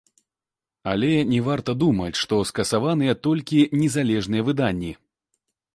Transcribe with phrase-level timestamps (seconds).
[0.93, 4.93] Але не варта думаць, што скасаваныя толькі незалежныя выданні.